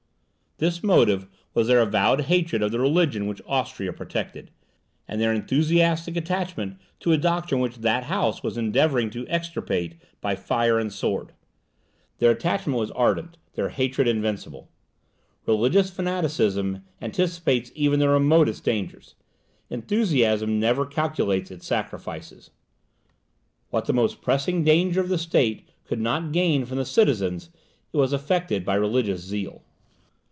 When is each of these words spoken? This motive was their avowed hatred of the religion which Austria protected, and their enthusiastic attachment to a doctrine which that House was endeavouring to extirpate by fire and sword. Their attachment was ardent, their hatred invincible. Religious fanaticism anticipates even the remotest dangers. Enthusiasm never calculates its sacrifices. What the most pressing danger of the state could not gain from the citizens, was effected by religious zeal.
This 0.57 0.83
motive 0.83 1.25
was 1.55 1.65
their 1.67 1.79
avowed 1.81 2.21
hatred 2.25 2.61
of 2.61 2.71
the 2.71 2.79
religion 2.79 3.25
which 3.25 3.41
Austria 3.47 3.91
protected, 3.91 4.51
and 5.07 5.19
their 5.19 5.33
enthusiastic 5.33 6.15
attachment 6.15 6.77
to 6.99 7.11
a 7.11 7.17
doctrine 7.17 7.59
which 7.59 7.77
that 7.77 8.03
House 8.03 8.43
was 8.43 8.57
endeavouring 8.59 9.09
to 9.09 9.27
extirpate 9.27 9.95
by 10.21 10.35
fire 10.35 10.77
and 10.77 10.93
sword. 10.93 11.31
Their 12.19 12.29
attachment 12.29 12.77
was 12.77 12.91
ardent, 12.91 13.39
their 13.55 13.69
hatred 13.69 14.07
invincible. 14.07 14.69
Religious 15.47 15.89
fanaticism 15.89 16.83
anticipates 17.01 17.71
even 17.73 17.99
the 17.99 18.09
remotest 18.09 18.63
dangers. 18.63 19.15
Enthusiasm 19.71 20.59
never 20.59 20.85
calculates 20.85 21.49
its 21.49 21.65
sacrifices. 21.65 22.51
What 23.71 23.85
the 23.85 23.93
most 23.93 24.21
pressing 24.21 24.63
danger 24.63 25.01
of 25.01 25.09
the 25.09 25.17
state 25.17 25.67
could 25.85 25.99
not 25.99 26.31
gain 26.31 26.65
from 26.67 26.77
the 26.77 26.85
citizens, 26.85 27.49
was 27.91 28.13
effected 28.13 28.63
by 28.63 28.75
religious 28.75 29.21
zeal. 29.21 29.63